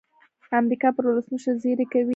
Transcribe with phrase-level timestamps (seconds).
[0.59, 2.09] امریکا پر ولسمشر زېری کوي.